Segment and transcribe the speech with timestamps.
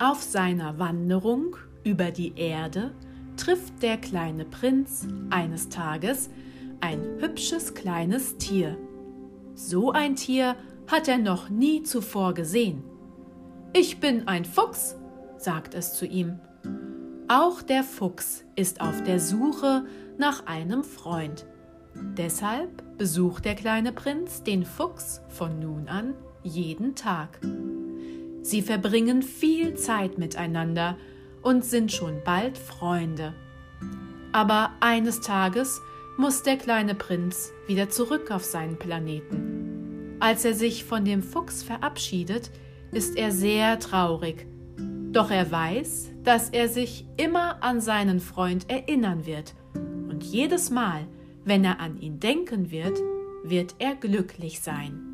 [0.00, 2.92] Auf seiner Wanderung über die Erde
[3.36, 6.30] trifft der kleine Prinz eines Tages
[6.80, 8.76] ein hübsches kleines Tier.
[9.56, 10.54] So ein Tier
[10.86, 12.84] hat er noch nie zuvor gesehen.
[13.72, 14.94] Ich bin ein Fuchs,
[15.36, 16.38] sagt es zu ihm.
[17.26, 19.84] Auch der Fuchs ist auf der Suche
[20.16, 21.44] nach einem Freund.
[22.16, 27.40] Deshalb besucht der kleine Prinz den Fuchs von nun an jeden Tag.
[28.42, 30.96] Sie verbringen viel Zeit miteinander
[31.42, 33.34] und sind schon bald Freunde.
[34.32, 35.80] Aber eines Tages
[36.16, 40.16] muss der kleine Prinz wieder zurück auf seinen Planeten.
[40.20, 42.50] Als er sich von dem Fuchs verabschiedet,
[42.92, 44.46] ist er sehr traurig.
[45.12, 49.54] Doch er weiß, dass er sich immer an seinen Freund erinnern wird.
[49.74, 51.06] Und jedes Mal,
[51.44, 52.98] wenn er an ihn denken wird,
[53.44, 55.07] wird er glücklich sein.